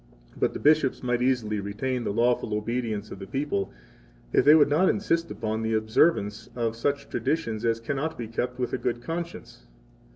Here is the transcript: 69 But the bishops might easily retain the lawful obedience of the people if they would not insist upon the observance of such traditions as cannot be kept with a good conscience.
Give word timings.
69 0.29 0.39
But 0.39 0.53
the 0.53 0.59
bishops 0.59 1.03
might 1.03 1.21
easily 1.21 1.59
retain 1.59 2.03
the 2.05 2.11
lawful 2.11 2.55
obedience 2.55 3.11
of 3.11 3.19
the 3.19 3.27
people 3.27 3.71
if 4.33 4.43
they 4.43 4.55
would 4.55 4.67
not 4.67 4.89
insist 4.89 5.29
upon 5.29 5.61
the 5.61 5.75
observance 5.75 6.49
of 6.55 6.75
such 6.75 7.07
traditions 7.07 7.63
as 7.65 7.79
cannot 7.79 8.17
be 8.17 8.27
kept 8.27 8.57
with 8.57 8.73
a 8.73 8.79
good 8.79 9.03
conscience. 9.03 9.67